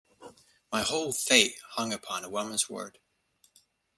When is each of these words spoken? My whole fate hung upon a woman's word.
My 0.71 0.81
whole 0.81 1.13
fate 1.13 1.57
hung 1.73 1.93
upon 1.93 2.23
a 2.23 2.29
woman's 2.31 2.67
word. 2.67 2.97